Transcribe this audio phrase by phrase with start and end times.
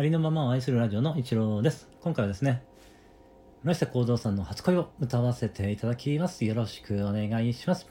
[0.00, 1.86] ありのままを愛するラジオの一郎です。
[2.00, 2.62] 今回はですね、
[3.62, 6.42] 村下幸三さんの初恋を歌わせていただきます。
[6.46, 7.86] よろしくお願いします。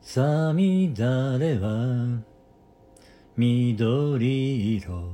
[0.00, 2.20] さみだれは
[3.36, 5.10] 緑色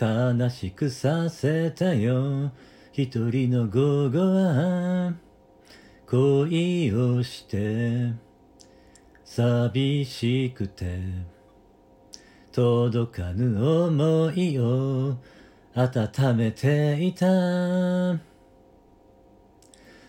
[0.00, 2.52] 悲しくさせたよ
[2.94, 5.12] 一人の午後は
[6.06, 8.14] 恋をして
[9.26, 11.39] 寂しくて
[12.52, 15.16] 届かぬ思いを
[15.74, 17.26] 温めていた。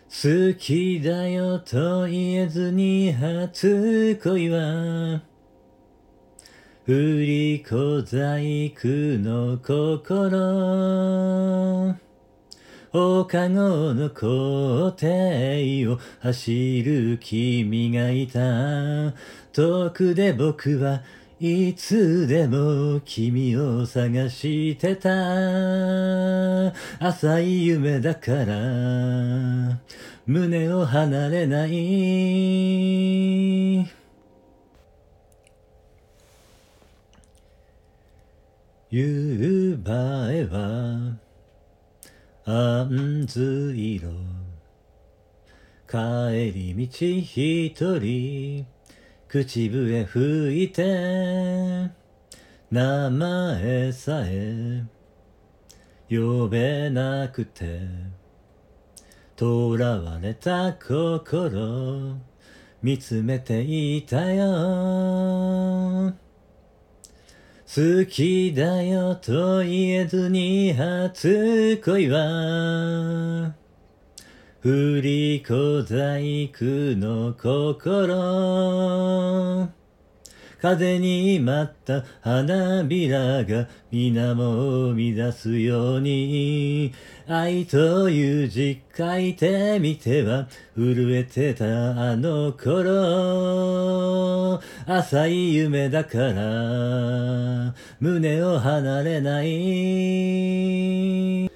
[0.10, 5.22] 好きだよと言えずに初恋は
[6.86, 8.88] 振り小細工
[9.20, 10.42] の心。
[12.94, 19.14] おかごの校庭を走る君がいた。
[19.54, 21.04] 遠くで僕は
[21.44, 25.10] いつでも君を探してた。
[27.00, 29.80] 浅い夢だから。
[30.28, 31.72] 胸を離れない。
[38.92, 41.18] 夕映えは
[42.46, 44.12] あんず色
[45.90, 48.81] 帰り道一人。
[49.32, 51.90] 口笛吹いて
[52.70, 54.84] 名前さえ
[56.10, 57.80] 呼べなくて
[59.40, 62.18] 囚われた心
[62.84, 64.44] 見つめていたよ。
[67.66, 73.54] 好きだよと言えずに初恋は
[74.62, 79.01] 振り小細工の心。
[80.62, 86.94] 風に舞った花びらが水面を乱すように。
[87.28, 94.62] 愛という字書いてみては震えてたあの頃。
[94.86, 101.50] 浅い夢だから胸を離れない。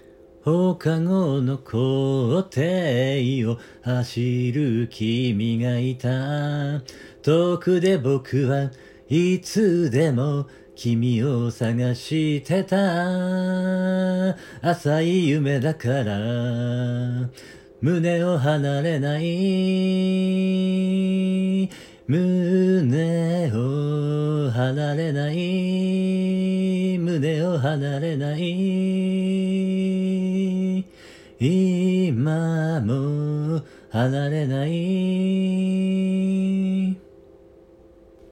[0.44, 6.81] 放課後の校庭を走る君がいた。
[7.21, 8.71] 遠くで僕は
[9.07, 12.75] いつでも君を探してた。
[14.67, 17.29] 浅い夢だから。
[17.81, 19.21] 胸を離れない。
[22.07, 26.97] 胸を離れない。
[26.97, 28.44] 胸を離れない。
[31.39, 33.61] 今も
[33.91, 37.04] 離れない。